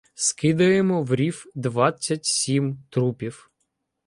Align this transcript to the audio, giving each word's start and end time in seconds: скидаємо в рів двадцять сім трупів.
скидаємо 0.15 1.03
в 1.03 1.15
рів 1.15 1.45
двадцять 1.55 2.25
сім 2.25 2.79
трупів. 2.89 3.51